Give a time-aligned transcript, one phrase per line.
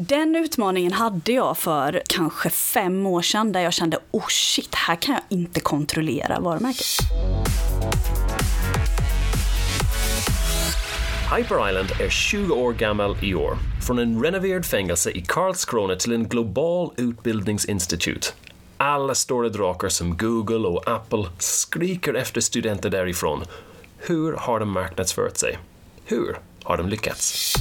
[0.00, 4.96] Den utmaningen hade jag för kanske fem år sedan där jag kände oh shit, här
[4.96, 6.86] kan jag inte kontrollera varumärket.
[11.36, 13.56] Hyper Island är 20 år gammal i år.
[13.86, 18.34] Från en renoverad fängelse i Karlskrona till en global utbildningsinstitut.
[18.76, 23.44] Alla stora drakar som Google och Apple skriker efter studenter därifrån.
[23.98, 25.58] Hur har de marknadsfört sig?
[26.04, 27.54] Hur har de lyckats?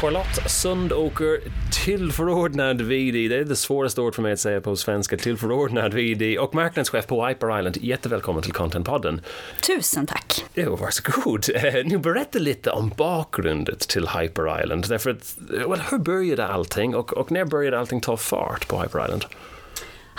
[0.00, 1.40] Charlotte Sundåker,
[1.84, 6.38] tillförordnad VD, det är det svåraste ordet för mig att säga på svenska, tillförordnad VD
[6.38, 7.76] och marknadschef på Hyper Island.
[7.76, 9.20] Jättevälkommen till Contentpodden.
[9.66, 10.44] Tusen tack.
[10.54, 11.44] Jo, varsågod.
[11.84, 14.88] Nu berätta lite om bakgrunden till Hyper Island.
[14.88, 19.04] Därför att, well, hur började allting och, och när började allting ta fart på Hyper
[19.04, 19.24] Island?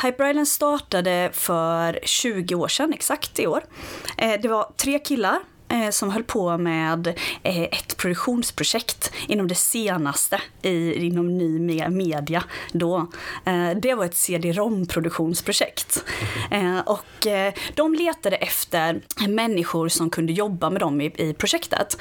[0.03, 3.61] Hyper Island startade för 20 år sedan, exakt i år.
[4.17, 5.58] Eh, det var tre killar Eh,
[5.91, 7.07] som höll på med
[7.43, 13.07] eh, ett produktionsprojekt inom det senaste i, inom ny media då.
[13.45, 16.03] Eh, det var ett CD-ROM-produktionsprojekt.
[16.85, 17.27] Och
[17.75, 21.97] de letade efter människor som kunde jobba med dem i, i projektet.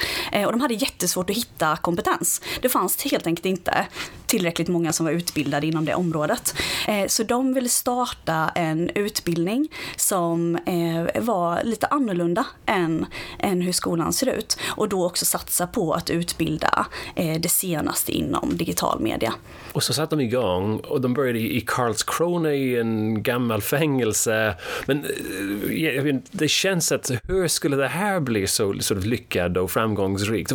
[0.47, 2.43] Och de hade jättesvårt att hitta kompetens.
[2.63, 3.87] Det fanns helt enkelt inte
[4.27, 6.55] tillräckligt många som var utbildade inom det området.
[7.07, 10.59] Så de ville starta en utbildning som
[11.15, 13.07] var lite annorlunda än,
[13.39, 14.59] än än hur skolan ser ut.
[14.77, 19.35] Och då också satsa på att utbilda eh, det senaste inom digital media.
[19.73, 24.55] Och så satte de igång och de började i Karlskrona i en gammal fängelse.
[24.87, 29.71] Men eh, det känns att hur skulle det här bli så sort of lyckad och
[29.71, 30.51] framgångsrikt?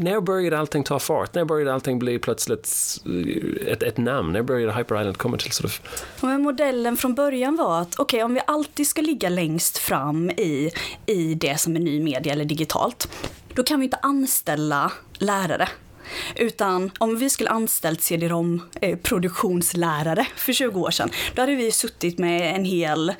[0.00, 1.34] När började allting ta fart?
[1.34, 2.68] När började allting bli plötsligt
[3.06, 4.32] eh, ett, ett namn?
[4.32, 5.80] När började Hyper Island komma till sort of...
[6.20, 10.30] Men modellen från början var att okej, okay, om vi alltid ska ligga längst fram
[10.30, 10.70] i,
[11.06, 13.08] i det som är ny media eller digitalt,
[13.54, 15.68] då kan vi inte anställa lärare.
[16.36, 21.72] Utan om vi skulle anställt CD-ROM eh, produktionslärare för 20 år sedan, då hade vi
[21.72, 23.14] suttit med en hel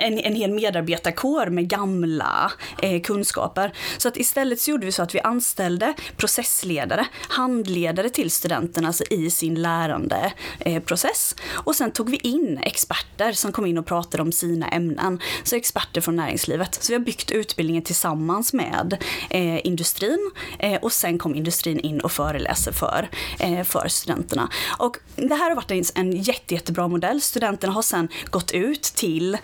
[0.00, 2.52] en, en hel medarbetarkår med gamla
[2.82, 3.72] eh, kunskaper.
[3.98, 9.04] Så att istället så gjorde vi så att vi anställde processledare, handledare till studenterna alltså
[9.10, 11.60] i sin lärandeprocess eh.
[11.64, 15.20] Och sen tog vi in experter som kom in och pratade om sina ämnen.
[15.44, 16.74] Så experter från näringslivet.
[16.74, 18.96] Så vi har byggt utbildningen tillsammans med
[19.30, 24.48] eh, industrin eh, och sen kom industrin in och föreläser för, eh, för studenterna.
[24.78, 27.20] Och det här har varit en, en jätte, jättebra modell.
[27.20, 29.38] Studenterna har sen gått ut till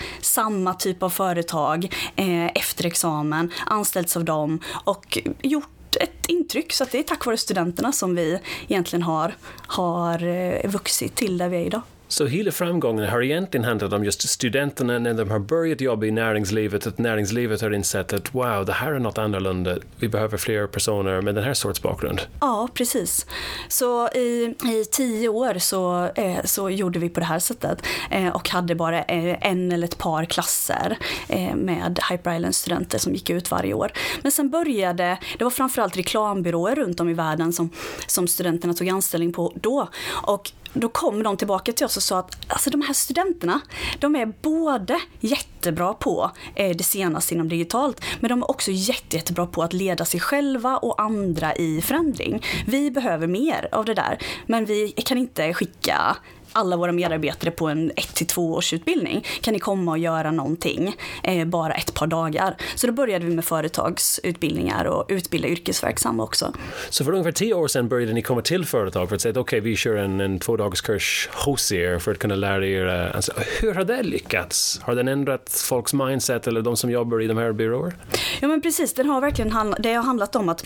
[0.47, 6.73] samma typ av företag eh, efter examen, anställts av dem och gjort ett intryck.
[6.73, 9.35] Så det är tack vare studenterna som vi egentligen har,
[9.67, 11.83] har eh, vuxit till där vi är idag.
[12.09, 16.11] Så hela framgången har egentligen handlat om just studenterna när de har börjat jobba i
[16.11, 20.67] näringslivet, att näringslivet har insett att wow, det här är något annorlunda, vi behöver fler
[20.67, 22.21] personer med den här sorts bakgrund.
[22.41, 23.27] Ja, precis.
[23.69, 28.29] Så i, i tio år så, eh, så gjorde vi på det här sättet eh,
[28.29, 33.31] och hade bara eh, en eller ett par klasser eh, med Hyper Island-studenter som gick
[33.31, 33.93] ut varje år.
[34.23, 37.71] Men sen började, det var framförallt reklambyråer runt om i världen som,
[38.07, 39.89] som studenterna tog anställning på då.
[40.27, 43.61] Och då kom de tillbaka till oss och sa att alltså, de här studenterna,
[43.99, 49.17] de är både jättebra på eh, det senaste inom digitalt, men de är också jätte,
[49.17, 52.43] jättebra på att leda sig själva och andra i förändring.
[52.67, 56.17] Vi behöver mer av det där, men vi kan inte skicka
[56.57, 59.25] alla våra medarbetare på en 1 till 2 års utbildning.
[59.41, 62.57] Kan ni komma och göra någonting eh, bara ett par dagar?
[62.75, 66.53] Så då började vi med företagsutbildningar och utbilda yrkesverksamma också.
[66.91, 69.37] Så för ungefär tio år sedan började ni komma till företag för att säga att
[69.37, 72.67] okej, okay, vi kör en, en två dagars kurs hos er för att kunna lära
[72.67, 72.87] er.
[72.87, 74.81] Uh, alltså, hur har det lyckats?
[74.83, 77.93] Har den ändrat folks mindset eller de som jobbar i de här byråerna?
[78.41, 80.65] Ja men precis, den har verkligen handlat, det har handlat om att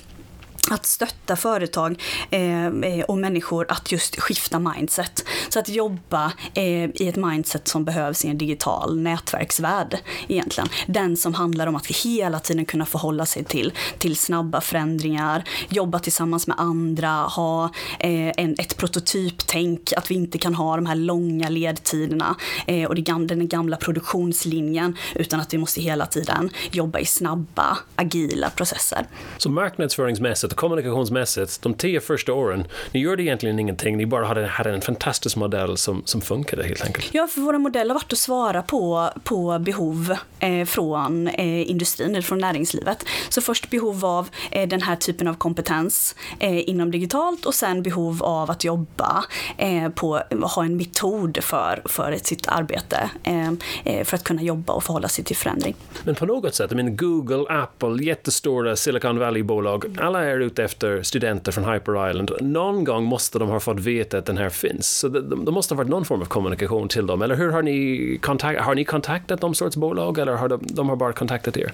[0.75, 5.25] att stötta företag eh, eh, och människor att just skifta mindset.
[5.48, 9.98] Så att jobba eh, i ett mindset som behövs i en digital nätverksvärld
[10.28, 10.69] egentligen.
[10.86, 15.98] Den som handlar om att hela tiden kunna förhålla sig till, till snabba förändringar, jobba
[15.98, 17.65] tillsammans med andra, ha
[17.98, 22.36] eh, en, ett prototyptänk, att vi inte kan ha de här långa ledtiderna
[22.66, 27.04] eh, och det gamla, den gamla produktionslinjen, utan att vi måste hela tiden jobba i
[27.04, 29.06] snabba, agila processer.
[29.39, 34.71] Så marknadsföringsmässigt kommunikationsmässigt, de tio första åren, ni gjorde egentligen ingenting, ni bara hade, hade
[34.71, 37.09] en fantastisk affärsmodell som, som funkade helt enkelt?
[37.12, 42.10] Ja, för våra modell har varit att svara på, på behov eh, från eh, industrin
[42.10, 43.04] eller från näringslivet.
[43.28, 47.83] Så först behov av eh, den här typen av kompetens eh, inom digitalt och sen
[47.83, 49.24] behov av att jobba
[49.59, 54.84] eh, på, ha en metod för, för sitt arbete eh, för att kunna jobba och
[54.84, 55.74] förhålla sig till förändring.
[56.04, 61.02] Men på något sätt, I mean, Google, Apple, jättestora Silicon Valley-bolag, alla är ute efter
[61.02, 62.32] studenter från Hyper Island.
[62.41, 64.98] Någon gång måste de ha fått veta att den här finns.
[64.98, 67.22] Så det, det måste ha varit någon form av kommunikation till dem.
[67.22, 70.88] Eller hur har ni, kontakt, har ni kontaktat de sorts bolag eller har de, de
[70.88, 71.72] har bara kontaktat er?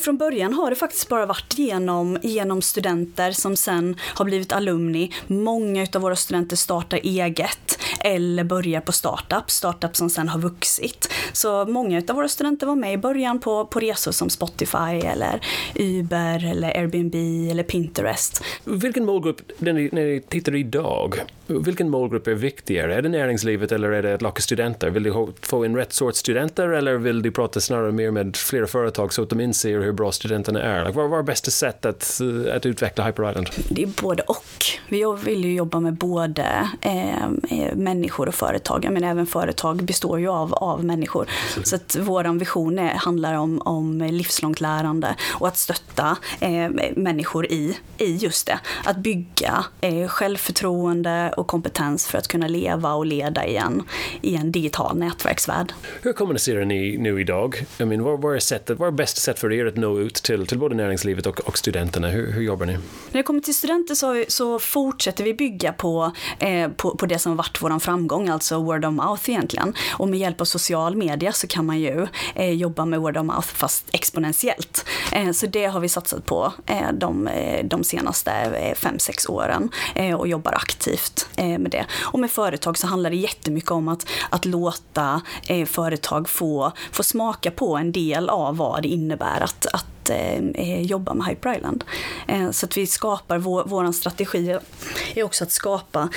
[0.00, 5.12] Från början har det faktiskt bara varit genom, genom studenter som sen har blivit alumni.
[5.26, 11.08] Många av våra studenter startar eget eller börjar på startups, startups som sen har vuxit.
[11.32, 15.40] Så många av våra studenter var med i början på, på resor som Spotify eller
[15.74, 17.14] Uber eller Airbnb
[17.50, 18.44] eller Pinterest.
[18.64, 21.14] Vilken målgrupp, när ni, när ni tittar idag,
[21.58, 22.94] vilken målgrupp är viktigare?
[22.94, 24.90] Är det näringslivet eller är det att locka studenter?
[24.90, 28.66] Vill du få in rätt sorts studenter eller vill du prata snarare mer med flera
[28.66, 30.92] företag så att de inser hur bra studenterna är?
[30.92, 32.20] Vad var bästa sätt att,
[32.54, 33.50] att utveckla Hyper Island?
[33.68, 34.64] Det är både och.
[34.88, 38.86] Vi vill ju jobba med både eh, eh människor och företag.
[38.90, 41.26] Men även företag består ju av, av människor.
[41.46, 41.68] Absolut.
[41.68, 47.46] Så att vår vision är, handlar om, om livslångt lärande och att stötta eh, människor
[47.46, 48.60] i, i just det.
[48.84, 53.82] Att bygga eh, självförtroende och kompetens för att kunna leva och leda i en,
[54.20, 55.72] i en digital nätverksvärld.
[56.02, 57.64] Hur kommunicerar ni nu idag?
[57.78, 60.14] I mean, vad, vad, är sättet, vad är bästa sätt för er att nå ut
[60.14, 62.08] till, till både näringslivet och, och studenterna?
[62.08, 62.72] Hur, hur jobbar ni?
[62.72, 62.80] När
[63.12, 67.36] det kommer till studenter så, så fortsätter vi bygga på, eh, på, på det som
[67.36, 69.74] varit vår framgång, alltså word of mouth egentligen.
[69.92, 73.24] Och med hjälp av social media så kan man ju eh, jobba med word of
[73.24, 74.86] mouth fast exponentiellt.
[75.12, 79.26] Eh, så det har vi satsat på eh, de, eh, de senaste eh, fem, sex
[79.28, 79.68] åren
[80.18, 81.86] och jobbar aktivt Eh, med det.
[82.00, 87.02] Och med företag så handlar det jättemycket om att, att låta eh, företag få, få
[87.02, 91.26] smaka på en del av vad det innebär att, att att eh, eh, jobba med
[91.26, 91.84] Hyper Island.
[92.28, 94.58] Eh, så att vi skapar, vår, vår strategi
[95.14, 96.08] är också att skapa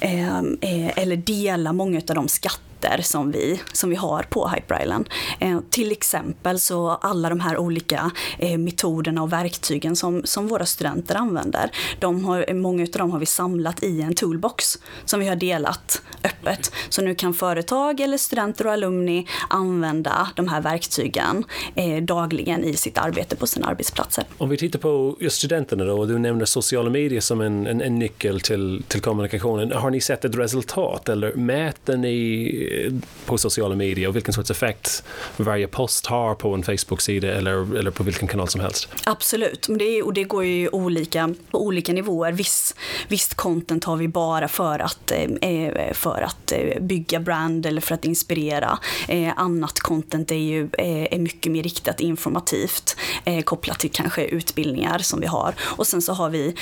[0.00, 2.62] eh, eh, eller dela många av de skatter
[3.02, 5.08] som vi, som vi har på Hyper Island.
[5.40, 10.66] Eh, till exempel så alla de här olika eh, metoderna och verktygen som, som våra
[10.66, 11.70] studenter använder,
[12.00, 16.02] de har, många av dem har vi samlat i en toolbox som vi har delat
[16.24, 16.72] öppet.
[16.88, 21.44] Så nu kan företag eller studenter och alumni använda de här verktygen
[21.74, 24.24] eh, dagligen i sitt arbete på sina arbetsplatser.
[24.38, 27.80] Om vi tittar på just studenterna då, och du nämner sociala medier som en, en,
[27.80, 29.72] en nyckel till, till kommunikationen.
[29.72, 35.04] Har ni sett ett resultat eller mäter ni på sociala medier och vilken sorts effekt
[35.36, 38.88] varje post har på en Facebook-sida eller, eller på vilken kanal som helst.
[39.04, 42.32] Absolut, det, är, och det går ju olika, på olika nivåer.
[42.32, 42.74] Viss,
[43.08, 47.94] visst content har vi bara för att, eh, för att eh, bygga brand eller för
[47.94, 48.78] att inspirera.
[49.08, 52.96] Eh, annat content är ju är mycket mer riktat informativt
[53.44, 55.54] kopplat till kanske utbildningar som vi har.
[55.60, 56.54] Och sen så har vi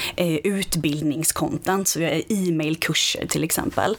[0.44, 3.97] utbildningscontent, så vi har e-mailkurser till exempel,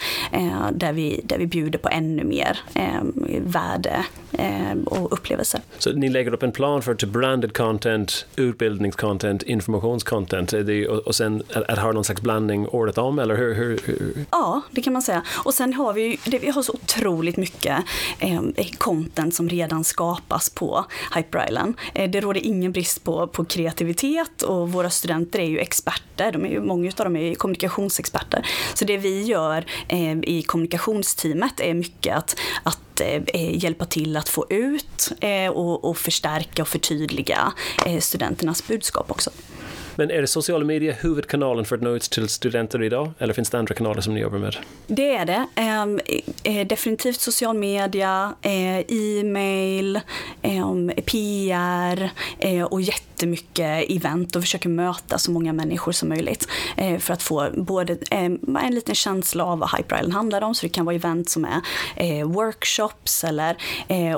[0.71, 3.01] där vi, där vi bjuder på ännu mer eh,
[3.41, 5.61] värde eh, och upplevelse.
[5.77, 10.53] Så ni lägger upp en plan för branded content, utbildningscontent, informationscontent
[11.05, 14.25] och sen att ha någon slags blandning året om eller hur, hur, hur?
[14.31, 15.23] Ja, det kan man säga.
[15.43, 17.83] Och sen har vi det, vi har så otroligt mycket
[18.19, 18.41] eh,
[18.77, 21.75] content som redan skapas på Hyper Island.
[21.93, 26.31] Eh, det råder ingen brist på, på kreativitet och våra studenter är ju experter.
[26.31, 28.47] De är ju, många av dem är kommunikationsexperter.
[28.73, 34.29] Så det vi gör eh, i kommunikationsteamet är mycket att, att eh, hjälpa till att
[34.29, 37.53] få ut eh, och, och, förstärka och förtydliga
[37.85, 39.31] eh, studenternas budskap också.
[39.95, 43.11] Men är det sociala medier huvudkanalen för att nå ut till studenter idag?
[43.19, 44.55] Eller finns det andra kanaler som ni jobbar med?
[44.87, 45.45] Det är det.
[45.55, 49.99] Ehm, eh, eh, definitivt social media, eh, e-mail,
[50.41, 52.09] ehm, eh, PR
[52.69, 56.47] och jätte jättemycket event och försöker möta så många människor som möjligt
[56.77, 58.25] eh, för att få både eh,
[58.65, 60.55] en liten känsla av vad Hyper Island handlar om.
[60.55, 61.45] Så det kan vara event som
[61.95, 63.57] är workshops eller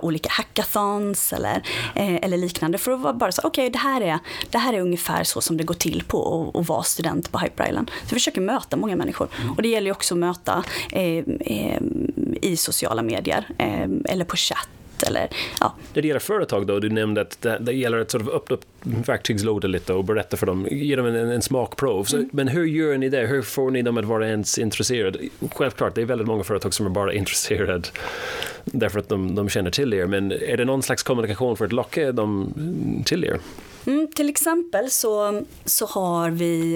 [0.02, 1.64] olika hackathons eller,
[1.96, 4.20] eller liknande för att vara bara så okej, okay, det, här är,
[4.52, 7.68] det här är ungefär så som det går till på att vara student på Hyper
[7.70, 7.92] Island.
[8.02, 10.64] Så vi försöker möta många människor och det gäller ju också att möta
[12.42, 13.48] i sociala medier
[14.06, 14.70] eller på chatt
[15.08, 15.30] eller,
[15.60, 15.76] ja.
[15.94, 18.54] När det gäller företag då, du nämnde att det, det gäller att sort of öppna
[18.54, 22.04] upp verktygslådan lite och berätta för dem, ge dem en, en smakprov.
[22.04, 22.30] Så, mm.
[22.34, 23.28] Men hur gör ni det?
[23.28, 25.20] Hur får ni dem att vara ens intresserade?
[25.52, 27.82] Självklart, det är väldigt många företag som är bara intresserade
[28.66, 31.72] därför att de, de känner till er, men är det någon slags kommunikation för att
[31.72, 32.54] locka dem
[33.06, 33.40] till er?
[33.86, 36.76] Mm, till exempel så, så har vi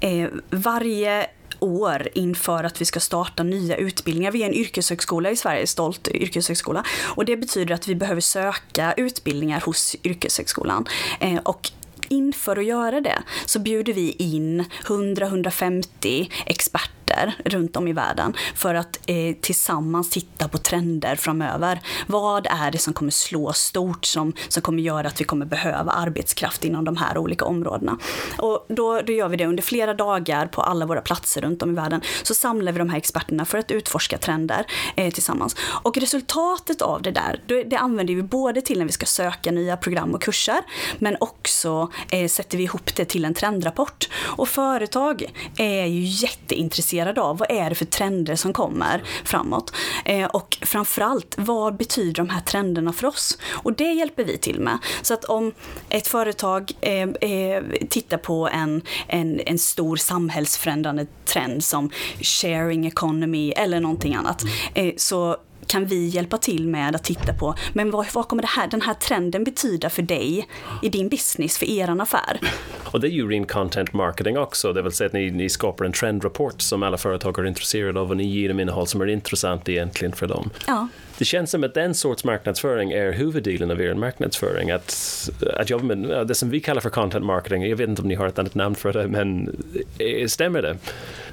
[0.00, 1.26] eh, varje
[1.60, 4.30] år inför att vi ska starta nya utbildningar.
[4.30, 6.84] Vi är en yrkeshögskola i Sverige, stolt yrkeshögskola.
[7.14, 10.86] Och det betyder att vi behöver söka utbildningar hos yrkeshögskolan.
[11.20, 11.70] Eh, och
[12.10, 17.00] inför att göra det så bjuder vi in 100-150 experter
[17.44, 21.80] runt om i världen för att eh, tillsammans titta på trender framöver.
[22.06, 25.92] Vad är det som kommer slå stort som, som kommer göra att vi kommer behöva
[25.92, 27.98] arbetskraft inom de här olika områdena?
[28.38, 31.70] Och då, då gör vi det under flera dagar på alla våra platser runt om
[31.70, 32.00] i världen.
[32.22, 35.56] Så samlar vi de här experterna för att utforska trender eh, tillsammans.
[35.82, 39.50] Och resultatet av det där, det, det använder vi både till när vi ska söka
[39.50, 40.60] nya program och kurser,
[40.98, 44.08] men också eh, sätter vi ihop det till en trendrapport.
[44.18, 45.24] Och företag
[45.56, 47.38] är ju jätteintresserade av.
[47.38, 49.74] Vad är det för trender som kommer framåt?
[50.04, 53.38] Eh, och framförallt, vad betyder de här trenderna för oss?
[53.50, 54.78] Och det hjälper vi till med.
[55.02, 55.52] Så att om
[55.88, 61.90] ett företag eh, eh, tittar på en, en, en stor samhällsförändrande trend som
[62.20, 65.36] sharing economy eller någonting annat, eh, så
[65.70, 68.82] kan vi hjälpa till med att titta på, men vad, vad kommer det här, den
[68.82, 70.48] här trenden betyda för dig
[70.82, 72.40] i din business, för er affär?
[72.84, 75.84] Och det är ju ren content marketing också, det vill säga att ni, ni skapar
[75.84, 79.06] en trendrapport som alla företag är intresserade av och ni ger dem innehåll som är
[79.06, 80.50] intressant egentligen för dem.
[80.66, 80.88] Ja.
[81.18, 84.70] Det känns som att den sorts marknadsföring är huvuddelen av er marknadsföring.
[84.70, 88.08] Att, att jobba med det som vi kallar för content marketing, jag vet inte om
[88.08, 89.56] ni har ett annat namn för det, men
[89.98, 90.76] eh, stämmer det?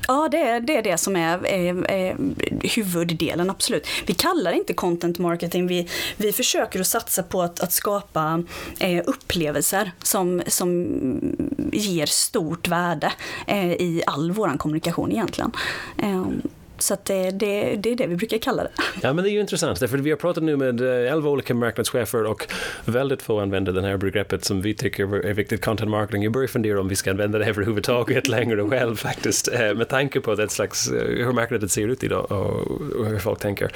[0.07, 2.17] Ja, det är, det är det som är, är, är
[2.75, 3.87] huvuddelen, absolut.
[4.05, 5.87] Vi kallar det inte content marketing, vi,
[6.17, 8.43] vi försöker att satsa på att, att skapa
[8.79, 10.87] eh, upplevelser som, som
[11.71, 13.13] ger stort värde
[13.47, 15.51] eh, i all vår kommunikation egentligen.
[15.97, 16.25] Eh,
[16.79, 18.69] så det, det, det, är det vi brukar kalla det.
[19.01, 21.53] Ja, men det är ju intressant, för vi har pratat nu med eh, elva olika
[21.53, 22.47] marknadschefer och
[22.85, 26.23] väldigt få använder det här begreppet som vi tycker är viktigt, content marketing.
[26.23, 30.21] Jag börjar fundera om vi ska använda det överhuvudtaget längre själv faktiskt, eh, med tanke
[30.21, 33.71] på det slags, eh, hur marknaden ser ut idag och hur folk tänker.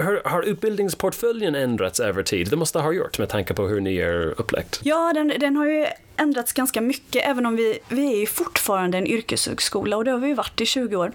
[0.00, 2.50] Har, har utbildningsportföljen ändrats över tid?
[2.50, 4.80] Det måste ha gjort med tanke på hur ni är upplagt.
[4.82, 9.06] Ja, den, den har ju ändrats ganska mycket, även om vi, vi är fortfarande en
[9.06, 11.12] yrkeshögskola och det har vi varit i 20 år.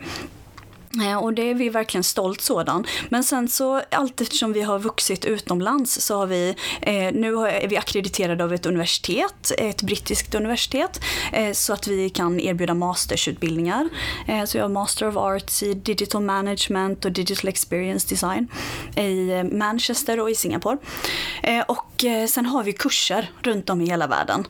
[1.00, 2.86] Eh, och det är vi verkligen stolt sådan.
[3.10, 7.68] Men sen så allt eftersom vi har vuxit utomlands så har vi, eh, nu är
[7.68, 13.90] vi akkrediterade av ett universitet, ett brittiskt universitet, eh, så att vi kan erbjuda mastersutbildningar.
[14.28, 18.48] Eh, så jag har Master of Arts i Digital Management och Digital Experience Design
[18.96, 20.78] i eh, Manchester och i Singapore.
[21.44, 21.88] Eh, och
[22.30, 24.48] sen har vi kurser runt om i hela världen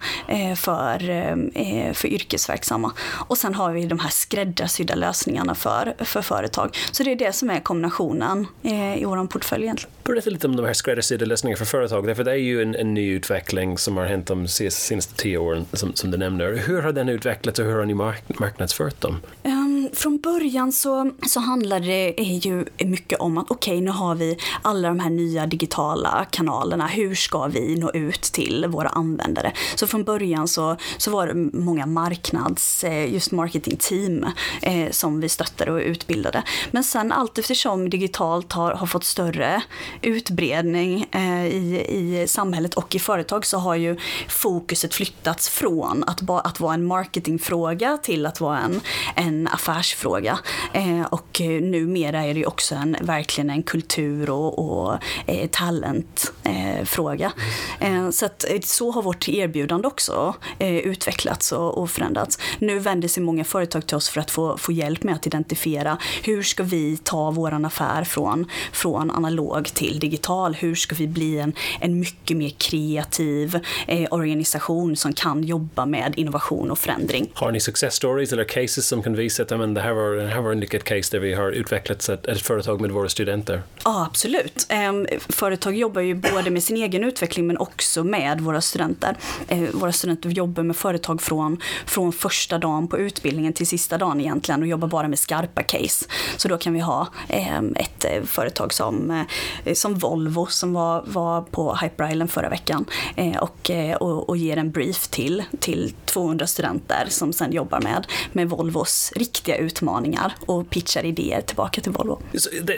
[0.56, 2.92] för, för yrkesverksamma.
[3.28, 6.78] Och sen har vi de här skräddarsydda lösningarna för, för företag.
[6.92, 9.94] Så det är det som är kombinationen eh, i vår portfölj egentligen.
[10.04, 12.94] Berätta lite om de här skräddarsydda lösningarna för företag, därför det är ju en, en
[12.94, 16.54] ny utveckling som har hänt de senaste tio åren, som, som du nämner.
[16.68, 19.20] Hur har den utvecklats och hur har ni mark marknadsfört dem?
[19.44, 23.92] Um, från början så, så handlade det eh, ju mycket om att okej, okay, nu
[23.92, 26.88] har vi alla de här nya digitala kanalerna.
[26.88, 29.52] Hur ska vi nå ut till våra användare?
[29.76, 34.26] Så från början så, så var det många marknads, eh, just marketingteam
[34.62, 36.44] eh, som vi stöttade och utbildade.
[36.72, 39.62] Men sen allt eftersom digitalt har, har fått större
[40.02, 46.22] utbredning eh, i, i samhället och i företag så har ju fokuset flyttats från att,
[46.22, 48.82] ba, att vara en marketingfråga till att vara en,
[49.16, 49.48] en
[49.82, 50.40] affärsfråga.
[50.74, 55.50] Eh, och eh, numera är det ju också en, verkligen en kultur och, och eh,
[55.50, 57.32] talentfråga.
[57.80, 62.40] Eh, eh, så att, eh, så har vårt erbjudande också eh, utvecklats och, och förändrats.
[62.60, 65.98] Nu vänder sig många företag till oss för att få, få hjälp med att identifiera
[66.24, 70.54] hur ska vi ta våran affär från, från analog till digital?
[70.54, 76.14] Hur ska vi bli en, en mycket mer kreativ eh, organisation som kan jobba med
[76.18, 77.32] innovation och förändring?
[77.34, 80.42] Har ni success stories eller cases som kan visa att det här var, det här
[80.42, 83.62] var en lyckad case där vi har utvecklat ett, ett företag med våra studenter?
[83.84, 84.66] Ja, absolut.
[84.70, 89.18] Ehm, företag jobbar ju både med sin egen utveckling men också med våra studenter.
[89.48, 94.22] Ehm, våra studenter jobbar med företag från, från första dagen på utbildningen till sista dagen
[94.22, 96.06] egentligen och jobbar bara med skarpa case.
[96.38, 99.26] Så då kan vi ha ehm, ett eh, företag som,
[99.66, 104.38] eh, som Volvo som var, var på Hyper Island förra veckan eh, och, och, och
[104.38, 110.34] ger en brief till, till 200 studenter som sen jobbar med, med Volvos riktiga utmaningar
[110.46, 112.22] och pitchar idéer tillbaka till Volvo.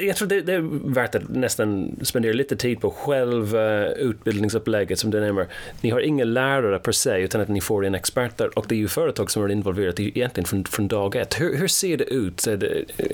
[0.01, 5.19] Jag tror det, är värt att nästan spendera lite tid på själva utbildningsupplägget som du
[5.19, 5.47] nämner.
[5.81, 8.79] Ni har inga lärare per se utan att ni får in experter och det är
[8.79, 11.41] ju företag som är involverade egentligen från, från dag ett.
[11.41, 12.47] Hur, hur ser det ut?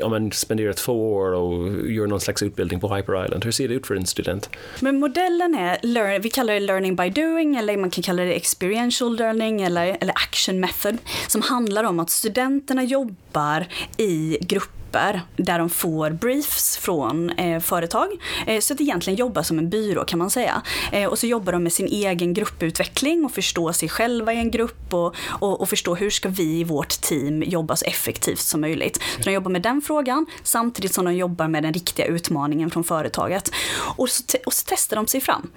[0.03, 3.67] om man spenderar två år och gör någon slags utbildning på Hyper Island, hur ser
[3.67, 4.49] det ut för en student?
[4.79, 9.15] Men modellen är, vi kallar det learning by doing eller man kan kalla det experiential
[9.15, 10.97] learning eller, eller action method
[11.27, 17.59] som handlar om att studenterna jobbar jobbar i grupper där de får briefs från eh,
[17.59, 18.07] företag.
[18.47, 20.61] Eh, så att egentligen jobbar som en byrå kan man säga.
[20.91, 24.51] Eh, och så jobbar de med sin egen grupputveckling och förstår sig själva i en
[24.51, 28.61] grupp och, och, och, förstår hur ska vi i vårt team jobba så effektivt som
[28.61, 28.99] möjligt.
[29.17, 32.83] Så de jobbar med den frågan samtidigt som de jobbar med den riktiga utmaningen från
[32.83, 33.51] företaget.
[33.97, 35.49] Och så, och så testar de sig fram.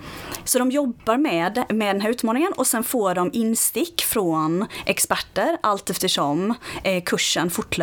[0.44, 5.56] Så de jobbar med, med den här utmaningen och sen får de instick från experter
[5.60, 7.81] allt eftersom eh, kursen fortlöper.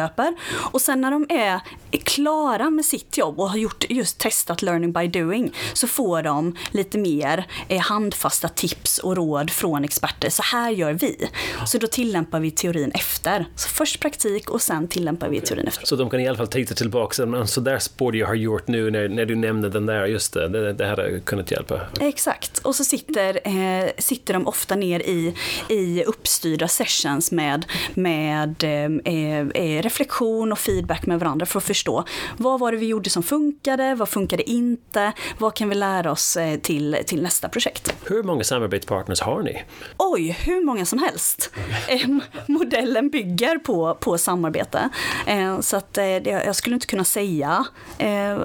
[0.71, 4.61] Och sen när de är är klara med sitt jobb och har gjort just testat
[4.61, 10.29] learning by doing så får de lite mer eh, handfasta tips och råd från experter.
[10.29, 11.29] Så här gör vi.
[11.65, 13.45] Så då tillämpar vi teorin efter.
[13.55, 15.85] Så först praktik och sen tillämpar vi teorin efter.
[15.85, 18.67] Så de kan i alla fall titta tillbaka, men så där borde jag ha gjort
[18.67, 21.81] nu när, när du nämnde den där, just det, det, det hade kunnat hjälpa.
[21.99, 25.35] Exakt, och så sitter, eh, sitter de ofta ner i,
[25.69, 32.03] i uppstyrda sessions med, med eh, eh reflektion och feedback med varandra för att förstå
[32.37, 36.37] vad var det vi gjorde som funkade, vad funkade inte, vad kan vi lära oss
[36.37, 37.95] eh, till, till nästa projekt.
[38.03, 39.63] Hur många samarbetspartners har ni?
[39.97, 41.51] Oj, hur många som helst.
[41.87, 42.07] Eh,
[42.47, 44.89] modellen bygger på, på samarbete.
[45.27, 47.65] Eh, så att jag skulle inte kunna säga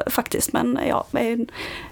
[0.06, 1.06] faktiskt, men ja,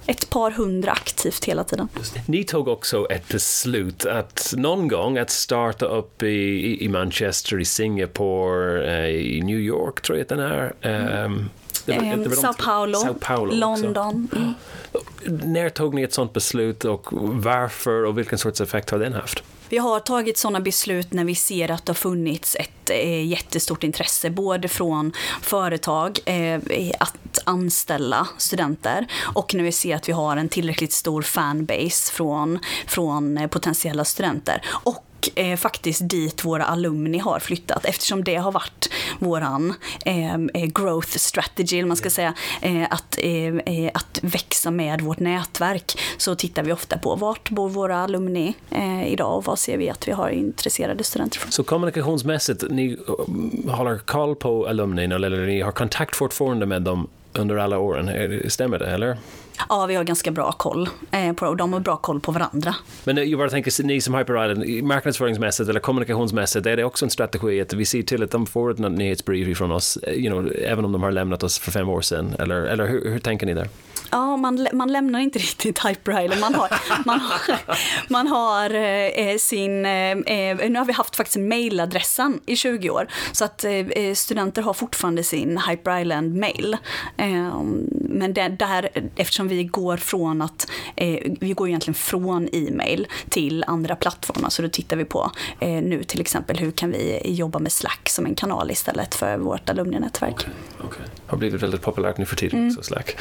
[0.07, 1.89] ett par hundra aktivt hela tiden.
[2.27, 7.65] Ni tog också ett beslut att någon gång att starta upp i, i Manchester, i
[7.65, 10.73] Singapore, i New York tror jag att den är.
[11.25, 11.51] Um,
[11.85, 14.29] det var, det var Sao, Paulo, Sao Paulo, London.
[14.37, 14.55] Mm.
[15.53, 17.07] När tog ni ett sådant beslut och
[17.43, 19.43] varför och vilken sorts effekt har den haft?
[19.69, 23.85] Vi har tagit sådana beslut när vi ser att det har funnits ett eh, jättestort
[23.85, 26.61] intresse både från företag eh,
[27.01, 32.59] att anställa studenter och när vi ser att vi har en tillräckligt stor fanbase från,
[32.87, 34.63] från eh, potentiella studenter.
[34.67, 39.75] Och eh, faktiskt dit våra alumni har flyttat eftersom det har varit våran
[40.05, 45.01] eh, eh growth strategy, eller man ska säga, eh, att, eh, eh, att växa med
[45.01, 45.99] vårt nätverk.
[46.17, 48.55] Så tittar vi ofta på vart bor våra alumni
[49.07, 51.53] idag och vad ser vi att vi har intresserade studenter från.
[51.53, 52.99] Så kommunikationsmässigt, ni
[53.69, 58.79] håller koll på alumni eller ni har kontakt fortfarande med dem under alla åren, stämmer
[58.79, 59.17] det eller?
[59.69, 62.75] Ja, vi har ganska bra koll eh, på och de har bra koll på varandra.
[63.05, 67.05] Men eh, jag bara tänker, ni som Hyper Island, marknadsföringsmässigt eller kommunikationsmässigt, är det också
[67.05, 70.31] en strategi att vi ser till att de får ett nyhetsbrief från oss, eh, you
[70.31, 72.35] know, även om de har lämnat oss för fem år sedan?
[72.39, 73.69] Eller, eller hur, hur tänker ni där?
[74.13, 76.41] Ja, man, man lämnar inte riktigt Hyper Island.
[76.41, 76.69] Man har,
[77.07, 77.61] man har,
[78.09, 79.87] man har eh, sin...
[79.87, 80.17] Eh,
[80.71, 83.09] nu har vi haft faktiskt mailadressen i 20 år.
[83.33, 86.77] Så att eh, studenter har fortfarande sin Hyper Island-mail.
[87.91, 90.71] men det, där, eftersom vi går från att...
[91.41, 94.49] vi går egentligen från e-mail till andra plattformar.
[94.49, 98.27] Så då tittar vi på nu till exempel hur kan vi jobba med Slack som
[98.27, 100.35] en kanal istället för vårt alumninätverk.
[100.35, 100.51] Okay,
[100.87, 101.03] okay.
[101.27, 102.71] Har blivit väldigt populärt nu för tiden mm.
[102.71, 103.17] också, Slack.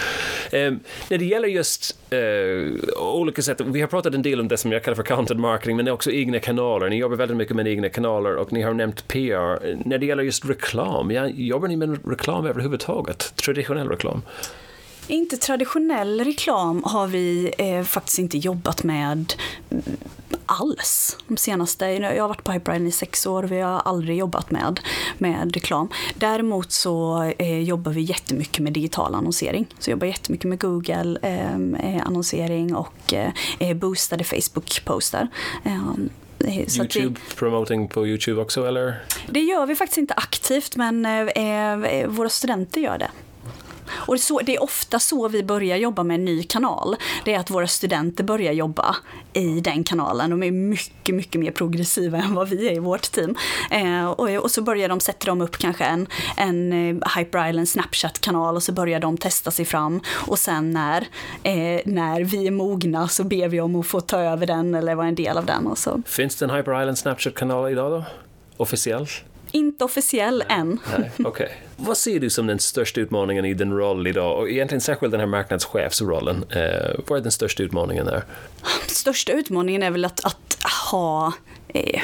[0.51, 4.57] Um, när det gäller just uh, olika sätt, vi har pratat en del om det
[4.57, 6.89] som jag kallar för content marketing, men det är också egna kanaler.
[6.89, 9.75] Ni jobbar väldigt mycket med egna kanaler och ni har nämnt PR.
[9.85, 13.33] När det gäller just reklam, ja, jobbar ni med reklam överhuvudtaget?
[13.35, 14.21] Traditionell reklam?
[15.07, 19.33] Inte traditionell reklam har vi eh, faktiskt inte jobbat med
[20.45, 24.51] alls de senaste, jag har varit på Hyperline i sex år vi har aldrig jobbat
[24.51, 24.79] med,
[25.17, 25.89] med reklam.
[26.15, 29.67] Däremot så eh, jobbar vi jättemycket med digital annonsering.
[29.79, 33.13] Så jag jobbar jättemycket med Google ehm, eh, annonsering och
[33.59, 35.27] eh, boostade Facebook-poster.
[35.63, 36.09] Ehm,
[36.47, 39.03] Youtube vi, promoting på Youtube också eller?
[39.29, 43.09] Det gör vi faktiskt inte aktivt men eh, eh våra studenter gör det.
[43.93, 46.95] Och så, det är ofta så vi börjar jobba med en ny kanal.
[47.25, 48.95] Det är att våra studenter börjar jobba
[49.33, 50.29] i den kanalen.
[50.29, 53.35] De är mycket, mycket mer progressiva än vad vi är i vårt team.
[53.71, 57.69] Eh, och, och, så börjar de sätter de upp kanske en, en eh, Hyper Island
[57.69, 60.01] Snapchat-kanal och så börjar de testa sig fram.
[60.27, 61.01] Och sen när,
[61.43, 64.95] eh, när vi är mogna så ber vi om att få ta över den eller
[64.95, 65.67] vara en del av den.
[65.67, 66.01] Och så.
[66.05, 68.03] Finns det en Hyper Island Snapchat-kanal idag då?
[68.57, 69.30] Officiellt?
[69.51, 70.79] Inte officiell än.
[70.97, 71.47] Nej, okay.
[71.77, 74.39] Vad ser du som den största utmaningen i din roll idag?
[74.39, 76.45] Och egentligen särskilt den här marknadschefsrollen.
[76.49, 78.23] Eh, vad är den största utmaningen där?
[78.87, 80.57] Största utmaningen är väl att, att
[80.91, 81.33] ha
[81.67, 82.01] eh,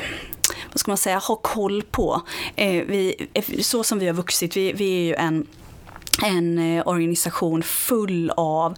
[0.71, 2.21] vad ska man säga, ha koll på.
[2.55, 3.27] Eh, vi,
[3.61, 5.47] så som vi har vuxit, vi, vi är ju en
[6.23, 8.77] en eh, organisation full av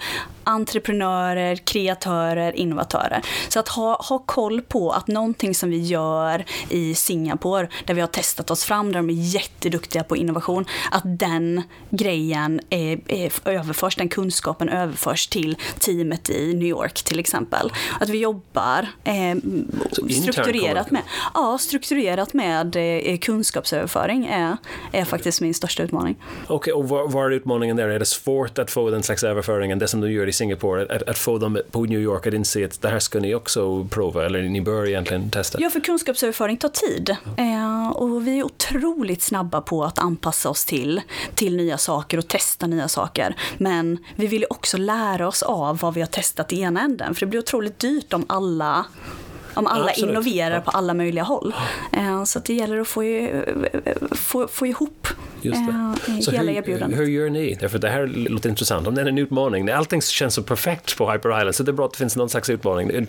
[0.49, 3.21] entreprenörer, kreatörer, innovatörer.
[3.49, 8.01] Så att ha, ha koll på att någonting som vi gör i Singapore, där vi
[8.01, 13.31] har testat oss fram, där de är jätteduktiga på innovation, att den grejen är, är,
[13.45, 17.71] överförs, den kunskapen överförs till teamet i New York till exempel.
[17.99, 19.35] Att vi jobbar eh,
[20.09, 21.01] strukturerat med,
[21.33, 24.57] ja, strukturerat med eh, kunskapsöverföring är,
[24.91, 26.15] är faktiskt min största utmaning.
[26.43, 27.89] Okej, okay, och var, var är utmaningen där?
[27.89, 31.09] Är det svårt att få den slags överföringen, det som du gör i Singapore, att,
[31.09, 34.25] att, få dem på New York att inse att det här ska ni också prova,
[34.25, 35.57] eller ni bör egentligen testa?
[35.61, 37.09] Ja, för kunskapsöverföring tar tid.
[37.37, 41.01] Eh, och vi är otroligt snabba på att anpassa oss till,
[41.35, 43.35] till nya saker och testa nya saker.
[43.57, 47.15] Men vi vill ju också lära oss av vad vi har testat i ena änden,
[47.15, 48.85] för det blir otroligt dyrt om alla
[49.53, 50.09] om alla Absolut.
[50.09, 51.53] innoverar på alla möjliga håll.
[51.91, 53.01] Eh, så det gäller att få,
[54.11, 55.07] få, få ihop
[55.41, 55.61] Just
[56.05, 56.21] det.
[56.21, 56.99] Så hela erbjudandet.
[56.99, 57.57] Hur gör ni?
[57.59, 58.87] Därför det här låter intressant.
[58.87, 61.73] Om det är en utmaning, allting känns så perfekt på Hyper Island, så det är
[61.73, 63.07] bra att det finns någon slags utmaning.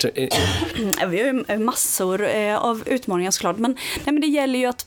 [1.08, 4.86] Vi har ju massor eh, av utmaningar såklart, men, nej, men det gäller ju att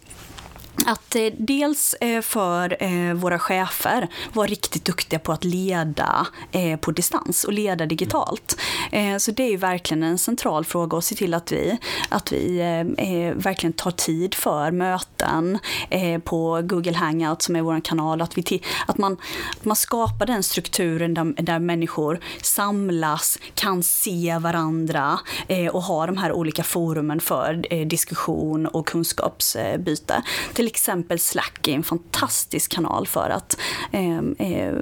[0.86, 6.80] att eh, dels eh, för eh, våra chefer vara riktigt duktiga på att leda eh,
[6.80, 8.58] på distans och leda digitalt.
[8.92, 11.78] Eh, så det är ju verkligen en central fråga att se till att vi,
[12.10, 15.60] att vi eh, eh verkligen tar tid för möten
[15.90, 18.22] eh, på Google Hangout som är vår kanal.
[18.22, 19.18] Att, vi att, man,
[19.60, 26.06] att man skapar den strukturen där, där människor samlas, kan se varandra eh, och ha
[26.06, 30.24] de här olika forumen för diskussion och kunskapsbyte.
[30.64, 33.58] Till exempel Slack är en fantastisk kanal för att,
[33.92, 34.74] eh, eh,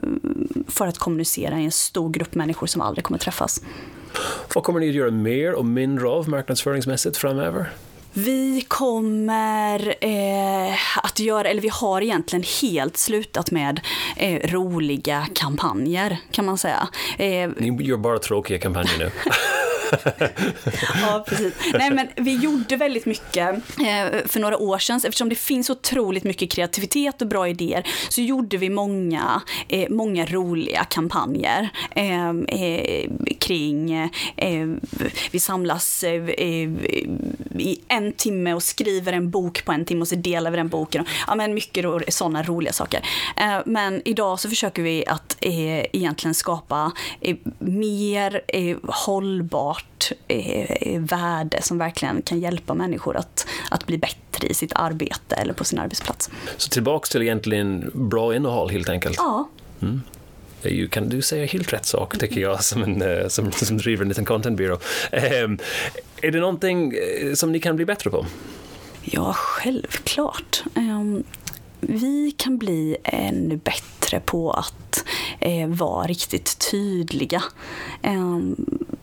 [0.67, 3.61] för att kommunicera i en stor grupp människor som aldrig kommer träffas.
[4.55, 7.69] Vad kommer ni att göra mer och mindre av marknadsföringsmässigt framöver?
[8.13, 13.81] Vi kommer eh, att göra, eller vi har egentligen helt slutat med
[14.17, 16.87] eh, roliga kampanjer kan man säga.
[17.17, 19.11] Eh, Ni gör bara tråkiga kampanjer nu.
[21.01, 21.53] ja, precis.
[21.73, 24.95] Nej, men vi gjorde väldigt mycket eh, för några år sedan.
[24.95, 30.25] Eftersom det finns otroligt mycket kreativitet och bra idéer så gjorde vi många, eh, många
[30.25, 32.33] roliga kampanjer eh,
[33.39, 34.11] kring...
[35.31, 40.51] Vi samlas i en timme och skriver en bok på en timme och så delar
[40.51, 41.05] vi den boken.
[41.27, 43.01] Ja, men mycket sådana roliga saker.
[43.65, 46.91] men idag så försöker vi att egentligen skapa
[47.59, 48.41] mer
[48.91, 54.71] hållbart hållbart eh, värde som verkligen kan hjälpa människor att, att bli bättre i sitt
[54.75, 56.29] arbete eller på sin arbetsplats.
[56.57, 59.17] Så tillbaks till egentligen bra innehåll helt enkelt?
[59.17, 59.49] Ja.
[59.81, 60.01] Mm.
[60.63, 64.03] Ju, kan du säga helt rätt sak, tycker jag, som, en, eh, som, som driver
[64.03, 64.77] en liten content byrå.
[65.11, 65.49] Eh,
[66.21, 68.25] är det någonting eh, som ni kan bli bättre på?
[69.03, 70.63] Ja, självklart.
[70.75, 71.23] Um,
[71.79, 75.05] vi kan bli ännu bättre på att
[75.39, 77.43] eh, vara riktigt tydliga.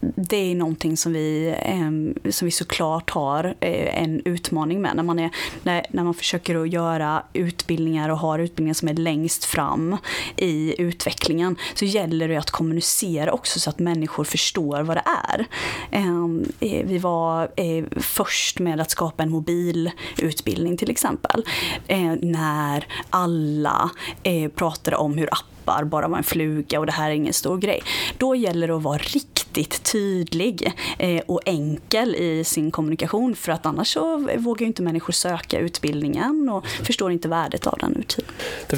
[0.00, 4.96] Det är någonting som vi, eh, som vi såklart har eh, en utmaning med.
[4.96, 5.30] När man, är,
[5.62, 9.96] när, när man försöker att göra utbildningar och har utbildningar som är längst fram
[10.37, 15.46] i utvecklingen så gäller det att kommunicera också så att människor förstår vad det är.
[15.90, 21.44] Ehm, eh, vi var eh, först med att skapa en mobilutbildning till exempel.
[21.87, 23.90] Eh, när alla
[24.22, 27.33] eh, pratade om hur appar appar bara var en fluga och det här är ingen
[27.33, 27.83] stor grej.
[28.18, 33.66] Då gäller det att vara riktigt tydlig eh, och enkel i sin kommunikation för att
[33.66, 38.24] annars så vågar inte människor söka utbildningen och förstår inte värdet av den ur tid.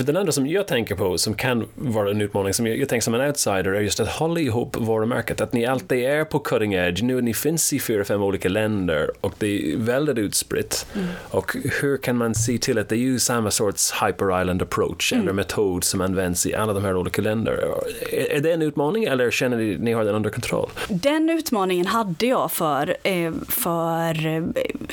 [0.07, 3.05] Den andra som jag tänker på som kan vara en utmaning, som jag, jag tänker
[3.05, 5.41] som en outsider, är just att hålla ihop varumärket.
[5.41, 7.03] Att ni alltid är på cutting edge.
[7.03, 10.87] Nu ni finns i fyra, fem olika länder och det är väldigt utspritt.
[10.95, 11.07] Mm.
[11.31, 15.13] Och hur kan man se till att det är ju samma sorts hyper island approach
[15.13, 15.23] mm.
[15.23, 17.75] eller metod som används i alla de här olika länder.
[18.13, 20.71] Är det en utmaning eller känner ni att ni har den under kontroll?
[20.89, 24.43] Den utmaningen hade jag för, eh, för eh,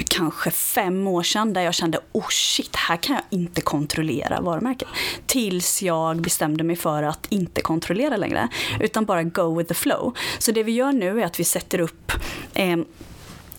[0.10, 4.88] kanske fem år sedan där jag kände oh shit, här kan jag inte kontrollera varumärken.
[5.26, 8.48] Tills jag bestämde mig för att inte kontrollera längre
[8.80, 10.14] utan bara go with the flow.
[10.40, 12.12] Så det vi gör nu är att vi sätter upp
[12.54, 12.78] eh,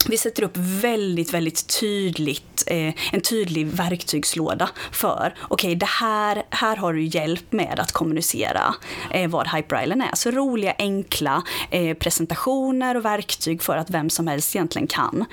[0.07, 6.43] vi sätter upp väldigt, väldigt tydligt, eh, en tydlig verktygslåda för, okej, okay, det här,
[6.51, 8.75] här har du hjälp med att kommunicera
[9.11, 10.17] eh, vad Hyper är.
[10.17, 15.25] Så roliga, enkla eh, presentationer och verktyg för att vem som helst egentligen kan,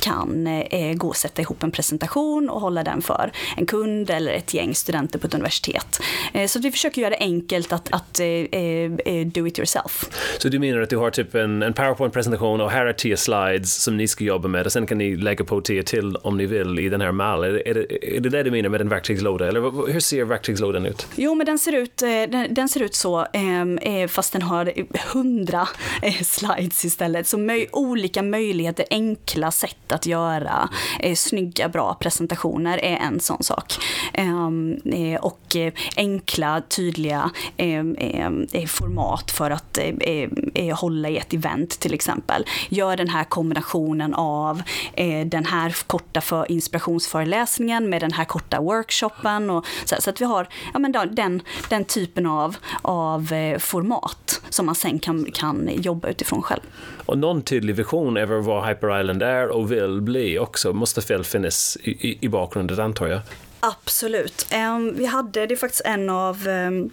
[0.00, 4.32] kan eh, gå och sätta ihop en presentation och hålla den för en kund eller
[4.32, 6.00] ett gäng studenter på ett universitet.
[6.32, 10.04] Eh, så vi försöker göra det enkelt att, att eh, eh, do it yourself.
[10.38, 13.82] Så du menar att du har typ en, en powerpoint-presentation och här är tio slides
[13.82, 16.46] som ni ska jobba med och sen kan ni lägga på tio till om ni
[16.46, 17.50] vill i den här mallen.
[17.54, 19.48] Är, är, det, är det det du menar med en verktygslåda?
[19.48, 21.06] Eller hur ser verktygslådan ut?
[21.16, 24.42] Jo, men den ser ut, eh, den, den ser ut så, ehm, eh, fast den
[24.42, 24.72] har
[25.12, 25.68] hundra
[26.02, 27.26] eh, slides istället.
[27.26, 30.68] Så möj, olika möjligheter, enkla sätt att göra
[31.16, 33.74] snygga, bra presentationer är en sån sak.
[34.12, 34.78] Ehm,
[35.20, 35.56] och
[35.96, 37.96] enkla, tydliga ehm,
[38.68, 39.78] format för att
[40.74, 42.44] hålla i ett event till exempel.
[42.68, 44.62] Gör den här kombinationen av
[45.26, 49.50] den här korta för inspirationsföreläsningen med den här korta workshopen.
[49.50, 54.40] Och så, så att vi har ja, men den, den typen av, av eh, format
[54.48, 56.60] som man sen kan, kan jobba utifrån själv.
[57.06, 61.24] Och någon tydlig vision över vad Hyper Island är och vill bli också måste väl
[61.24, 63.20] finnas i, i, i bakgrunden antar jag?
[63.60, 64.46] Absolut.
[64.54, 66.90] Um, vi hade, det är faktiskt en av um,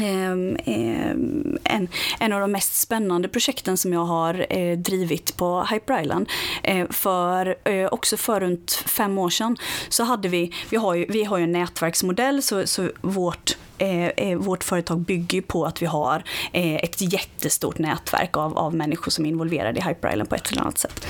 [0.00, 1.88] Ehm, ehm, en,
[2.20, 6.28] en av de mest spännande projekten som jag har eh, drivit på Hyper Island.
[6.62, 9.56] Eh, för, eh, också för runt fem år sedan
[9.88, 14.06] så hade vi, vi har ju, vi har ju en nätverksmodell så, så vårt eh,
[14.06, 19.10] eh, vårt företag bygger på att vi har eh, ett jättestort nätverk av, av människor
[19.10, 21.06] som är involverade i Hyper Island på ett eller annat sätt.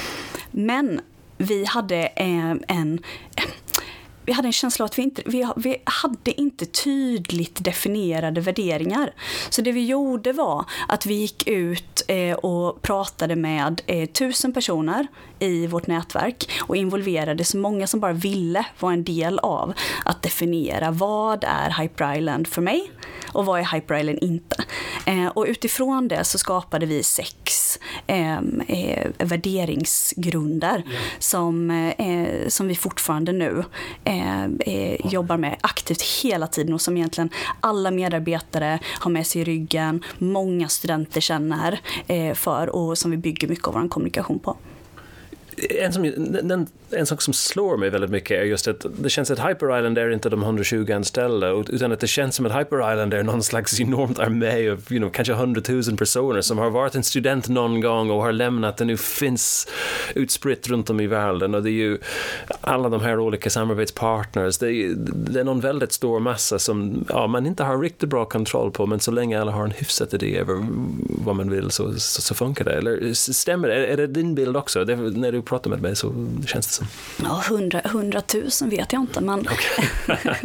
[0.51, 1.01] Men
[1.38, 2.99] vi hade en
[4.26, 9.12] vi hade en känsla av att vi inte vi, vi hade inte tydligt definierade värderingar.
[9.50, 14.52] Så det vi gjorde var att vi gick ut eh, och pratade med eh, tusen
[14.52, 15.06] personer
[15.38, 19.72] i vårt nätverk och involverade så många som bara ville vara en del av
[20.04, 22.90] att definiera vad är Hyper Island för mig
[23.32, 24.64] och vad är Hyper Island inte.
[25.06, 27.62] Eh, och utifrån det så skapade vi sex
[28.12, 31.03] eh, värderingsgrunder yeah.
[31.18, 33.64] som, eh, som vi fortfarande nu
[34.05, 39.40] eh, eh, jobbar med aktivt hela tiden och som egentligen alla medarbetare har med sig
[39.40, 44.38] i ryggen, många studenter känner eh, för och som vi bygger mycket av vår kommunikation
[44.38, 44.57] på
[45.57, 49.31] en, som, en, en sak som slår mig väldigt mycket är just att det känns
[49.31, 52.93] att Hyper Island är inte de 120 anställda utan att det känns som att Hyper
[52.93, 56.71] Island är någon slags enormt armé av you know, kanske 100 000 personer som har
[56.71, 59.69] varit en student någon gång och har lämnat och nu finns
[60.15, 61.99] utspritt runt om i världen och det är ju
[62.61, 64.59] alla de här olika samarbetspartners.
[64.59, 68.25] Det är, det är någon väldigt stor massa som ja, man inte har riktigt bra
[68.25, 70.67] kontroll på men så länge alla har en hyfsad idé över
[71.25, 72.73] vad man vill så, så, så funkar det.
[72.73, 73.75] Eller stämmer det?
[73.75, 74.85] Är, är det din bild också?
[74.85, 76.87] Det, när du pratar med mig så känns det som.
[77.22, 77.42] Ja,
[77.85, 80.16] hundratusen vet jag inte, men, okay.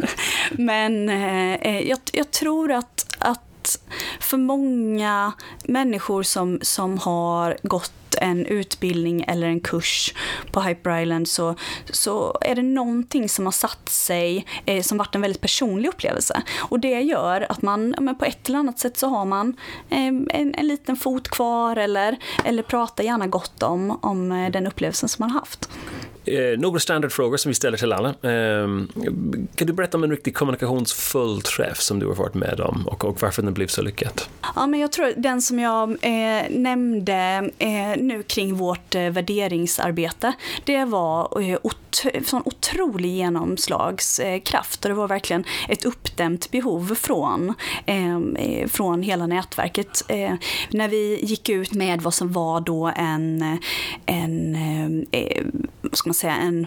[0.52, 3.78] men eh, jag, jag, tror att, att
[4.20, 5.32] för många
[5.64, 10.14] människor som, som har gått en utbildning eller en kurs
[10.52, 11.54] på Hyper Island så,
[11.90, 16.42] så är det någonting som har satt sig eh, som varit en väldigt personlig upplevelse.
[16.58, 19.56] Och det gör att man men på ett eller annat sätt så har man
[19.90, 24.66] eh, en, en liten fot kvar eller, eller pratar gärna gott om, om eh, den
[24.66, 25.68] upplevelsen som man har haft.
[26.28, 28.08] Eh, några standardfrågor som vi ställer till alla.
[28.08, 28.68] Eh,
[29.54, 33.04] kan du berätta om en riktig kommunikationsfull träff som du har varit med om och,
[33.04, 34.22] och varför den blev så lyckad?
[34.56, 40.32] Ja, men jag tror den som jag eh, nämnde eh, nu kring vårt eh, värderingsarbete,
[40.64, 47.54] det var eh, ot sån otrolig genomslagskraft och det var verkligen ett uppdämt behov från,
[47.86, 50.04] ehm, eh, från hela nätverket.
[50.08, 50.34] Eh,
[50.70, 53.58] när vi gick ut med vad som var då en,
[54.06, 55.44] en eh,
[55.92, 56.66] ska man säga, en,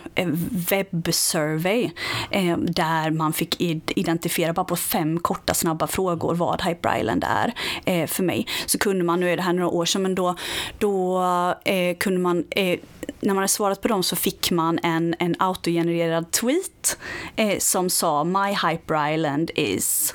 [0.70, 1.92] webbsurvey
[2.32, 3.62] eh, där man fick
[3.96, 7.54] identifiera bara på fem korta snabba frågor vad Hyper Island är
[7.86, 8.48] eh, för mig.
[8.66, 10.36] Så kunde man, nu är det här några år sedan, men då,
[10.78, 11.22] då
[11.66, 12.80] eh, kunde man eh,
[13.20, 16.98] när man hade svarat på dem så fick man en, en autogenererad tweet
[17.36, 20.14] eh, som sa My Hyper Island is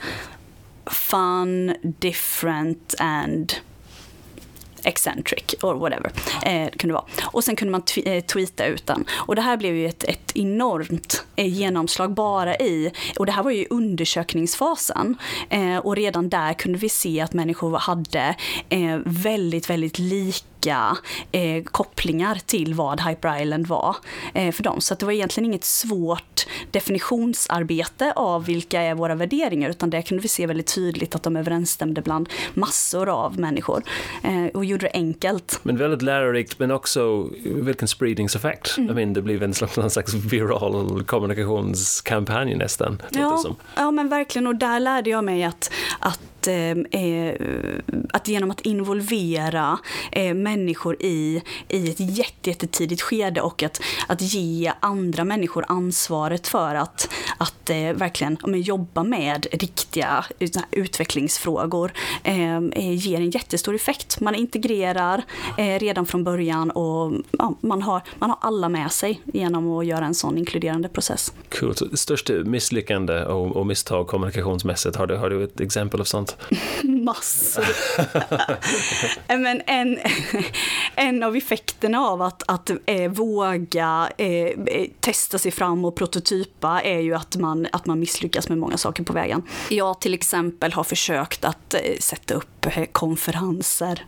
[0.87, 3.55] fun, different and
[4.87, 6.13] eccentric or whatever.
[6.43, 7.05] Eh, kunde vara.
[7.25, 9.05] Och sen kunde man eh, tweeta ut den.
[9.13, 13.43] Och det här blev ju ett, ett enormt eh, genomslag bara i, och det här
[13.43, 15.17] var ju undersökningsfasen.
[15.51, 18.37] Eh, och redan där kunde vi se att människor hade
[18.69, 20.56] eh, väldigt, väldigt lika
[21.33, 23.97] eh, kopplingar till vad Hyper Island var
[24.35, 24.81] eh, för dem.
[24.81, 30.23] Så det var egentligen inget svårt definitionsarbete av vilka är våra värderingar, utan det kunde
[30.23, 33.83] vi se väldigt tydligt att de överensstämde bland massor av människor
[34.23, 35.61] eh, och gjorde det enkelt.
[35.63, 38.79] Men väldigt lärorikt, men också vilken spridningseffekt.
[38.79, 38.91] Mm.
[38.91, 43.03] I mean, det blev en slags, en slags viral kommunikationskampanj nästan.
[43.11, 43.45] Ja,
[43.77, 44.47] ja, men verkligen.
[44.47, 47.81] Och där lärde jag mig att, att att, eh,
[48.13, 49.79] att genom att involvera
[50.13, 52.01] eh, människor i, i ett
[52.47, 58.61] jättetidigt skede och att, att ge andra människor ansvaret för att, att eh, verkligen men,
[58.61, 60.25] jobba med riktiga
[60.71, 64.21] utvecklingsfrågor ehm, eh, ger en jättestor effekt.
[64.21, 65.23] Man integrerar
[65.59, 69.87] eh, redan från början och ja, man, har, man har alla med sig genom att
[69.87, 71.33] göra en sån inkluderande process.
[71.49, 71.77] Cool.
[71.77, 76.36] Så största misslyckande och, och misstag kommunikationsmässigt, har du, har du ett exempel av sånt?
[76.85, 77.65] Massor.
[79.29, 79.99] Eh, men en,
[80.95, 86.81] en av effekterna av att, att eh, våga eh, eh, testa sig fram och prototypa
[86.81, 89.43] är ju att man, att man misslyckas med många saker på vägen.
[89.71, 94.05] Jag till exempel har försökt att eh, sätta upp eh, konferenser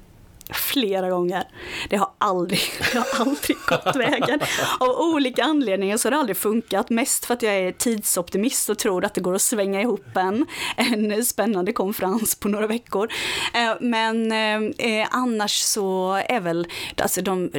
[0.52, 1.44] flera gånger.
[1.88, 2.60] Det har aldrig,
[2.92, 4.40] det har aldrig gått vägen.
[4.80, 6.90] Av olika anledningar så har det aldrig funkat.
[6.90, 10.46] Mest för att jag är tidsoptimist och tror att det går att svänga ihop en,
[10.76, 13.12] en spännande konferens på några veckor.
[13.54, 17.50] Eh, men eh, eh, annars så är väl alltså de,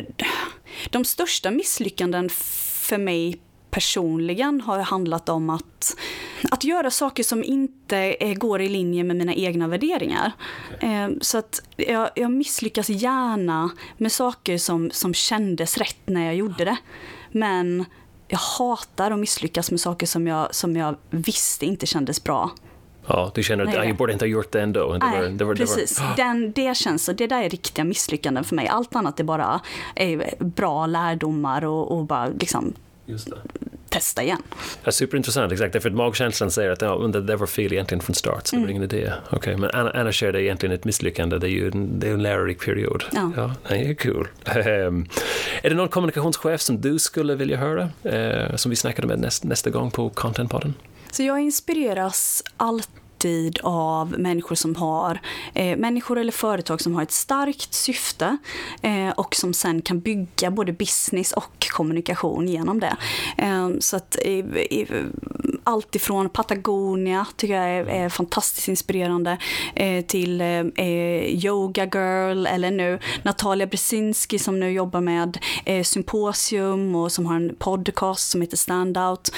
[0.89, 3.39] de största misslyckanden för mig
[3.71, 5.97] personligen har handlat om att,
[6.51, 10.32] att göra saker som inte går i linje med mina egna värderingar.
[10.79, 16.36] Eh, så att jag, jag misslyckas gärna med saker som, som kändes rätt när jag
[16.36, 16.77] gjorde det.
[17.32, 17.86] Men
[18.27, 22.51] jag hatar att misslyckas med saker som jag, som jag visste inte kändes bra.
[23.08, 24.93] Ja, du känner att jag borde inte ha gjort det ändå.
[24.93, 25.95] Det Nej, var, det var, precis.
[25.95, 26.15] Det, var...
[26.15, 27.13] Den, det känns så.
[27.13, 28.67] Det där är riktiga misslyckanden för mig.
[28.67, 29.62] Allt annat är bara
[29.95, 32.73] är bra lärdomar och, och bara liksom
[33.89, 34.41] testa igen.
[34.84, 35.84] Ja, superintressant, exakt.
[35.84, 38.69] För magkänslan säger att ja, det där var fel egentligen från start, så det var
[38.69, 38.76] mm.
[38.76, 39.13] ingen idé.
[39.32, 42.24] Okay, men annars är det egentligen ett misslyckande, det är ju en, det är en
[42.24, 43.04] lärorik period.
[43.12, 43.32] Ja.
[43.36, 44.28] ja det är kul.
[44.45, 45.08] Um,
[45.62, 49.43] är det någon kommunikationschef som du skulle vilja höra, uh, som vi snackade med näst,
[49.43, 50.74] nästa gång på Contentpodden?
[51.12, 55.19] Så jag inspireras alltid alltid av människor som har,
[55.53, 58.38] eh, människor eller företag som har ett starkt syfte
[58.82, 62.97] eh, och som sen kan bygga både business och kommunikation genom det.
[63.38, 64.88] Eh, så att eh, eh
[65.69, 69.38] allt ifrån Patagonia tycker jag är, är fantastiskt inspirerande
[69.75, 70.65] eh, till eh,
[71.45, 75.38] Yoga Girl eller nu Natalia Brzezinski som nu jobbar med
[75.84, 79.32] Symposium och som har en podcast som heter Standout.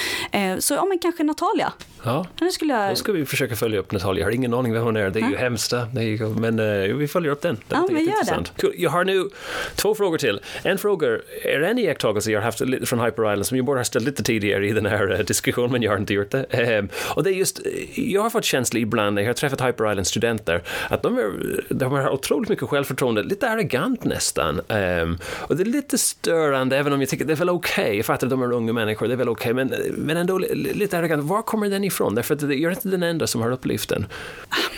[0.59, 1.73] så ja, men kanske Natalia.
[2.03, 2.91] Ja, skulle jag...
[2.91, 4.21] då ska vi försöka följa upp Natalia.
[4.21, 5.73] Jag har ingen aning vem hon är, det är ju hemskt.
[6.35, 7.55] Men uh, vi följer upp den.
[7.55, 8.61] Det ja, vi gör det.
[8.61, 8.73] Cool.
[8.77, 9.29] Jag har nu
[9.75, 10.39] två frågor till.
[10.63, 11.07] En fråga,
[11.43, 14.05] är det en iakttagelse jag har haft från Hyper Island som jag borde ha ställt
[14.05, 16.79] lite tidigare i den här uh, diskussionen, men jag har inte gjort det.
[16.79, 17.61] Um, och det är just,
[17.95, 21.31] jag har fått känsla ibland när jag har träffat Hyper Island-studenter att de, är,
[21.69, 24.61] de har otroligt mycket självförtroende, lite arrogant nästan.
[24.67, 27.97] Um, och det är lite störande, även om jag tycker det är väl okej, okay.
[27.97, 30.37] jag fattar att de är unga människor, det är väl okej, okay, men, men ändå
[30.37, 31.23] lite arrogant.
[31.23, 32.15] Var kommer den ifrån?
[32.15, 34.05] Därför att jag är inte den enda som har upplevt den.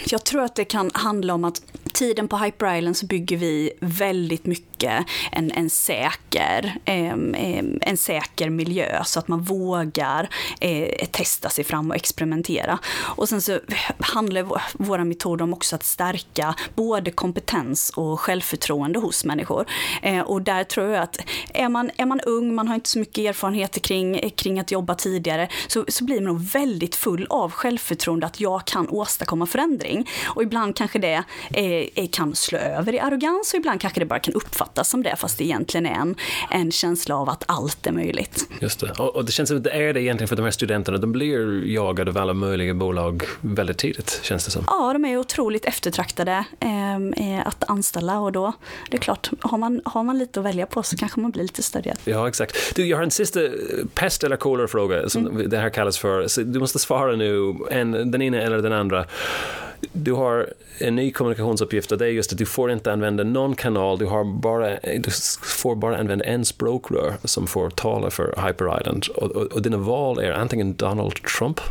[0.07, 1.61] Jag tror att det kan handla om att
[1.93, 7.35] tiden på Hyper Island så bygger vi väldigt mycket en, en, säker, en,
[7.81, 10.29] en säker miljö så att man vågar
[10.61, 12.79] eh, testa sig fram och experimentera.
[13.15, 13.59] Och sen så
[13.99, 19.65] handlar våra metoder om också att stärka både kompetens och självförtroende hos människor.
[20.01, 21.17] Eh, och där tror jag att
[21.53, 24.95] är man, är man ung, man har inte så mycket erfarenheter kring, kring att jobba
[24.95, 30.09] tidigare, så, så blir man nog väldigt full av självförtroende att jag kan åstadkomma förändring.
[30.25, 34.05] Och ibland kanske det eh, eh kan slå över i arrogans och ibland kanske det
[34.05, 36.15] bara kan uppfattas som det fast det egentligen är en,
[36.51, 38.49] en känsla av att allt är möjligt.
[38.61, 38.91] Just det.
[38.91, 40.97] Och, och det känns som att det är det egentligen för de här studenterna.
[40.97, 44.63] De blir jagade av alla möjliga bolag väldigt tidigt, känns det som.
[44.67, 48.53] Ja, de är otroligt eftertraktade eh, att anställa och då,
[48.89, 51.43] det är klart, har man, har man lite att välja på så kanske man blir
[51.43, 51.93] lite större.
[52.05, 52.75] Ja, exakt.
[52.75, 53.39] Du, jag har en sista
[53.93, 55.49] pest eller kolera-fråga som mm.
[55.49, 56.27] det här kallas för.
[56.27, 59.05] Så du måste svara nu, en, den ena eller den andra
[59.91, 63.55] du har en ny kommunikationsuppgift och det är just att du får inte använda någon
[63.55, 68.79] kanal, du, har bara, du får bara använda en språkrör som får tala för Hyper
[68.79, 71.61] Island och, och, och dina val är antingen Donald Trump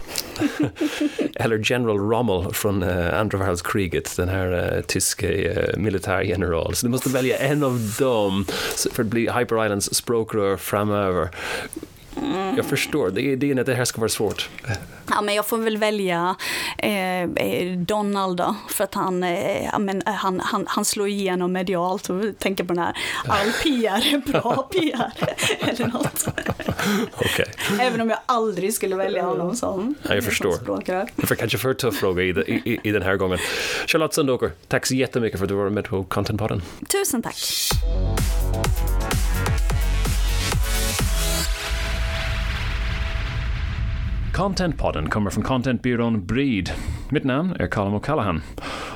[1.35, 6.75] eller General Rommel från uh, andra världskriget, den här uh, tyske eh, uh, militärgeneralen.
[6.75, 8.45] Så du måste välja en av dem
[8.93, 11.29] för att bli Hyper Islands språkrör framöver.
[12.23, 12.57] Mm.
[12.57, 14.49] Jag förstår, det är, det är det här ska vara svårt.
[15.09, 16.37] Ja, men jag får väl välja
[16.79, 21.53] eh, eh Donald då, för att han, eh, men, eh, han, han, han slår igenom
[21.53, 25.13] medialt och tänker på den här, all PR är bra PR,
[25.69, 26.29] eller något.
[27.19, 27.47] Okay.
[27.81, 30.53] Även om jag aldrig skulle välja honom som ja, Jag förstår.
[30.53, 31.09] Språkrör.
[31.17, 32.29] Det var kanske för tuff fråga i,
[32.65, 33.39] i, i den här gången.
[33.87, 36.63] Charlotte Sundåker, tack så jättemycket för att du var med på Contentpodden.
[36.89, 37.37] Tusen tack.
[44.33, 46.71] Contentpodden kommer från contentbyrån Breed.
[47.09, 48.41] Mitt namn är Colin O'Callaghan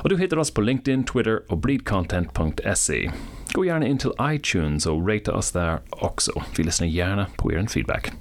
[0.03, 3.11] och du hittar oss på LinkedIn, Twitter och breedcontent.se.
[3.53, 6.43] Gå gärna in till iTunes och ratea oss där också.
[6.57, 8.11] Vi lyssnar gärna på er feedback.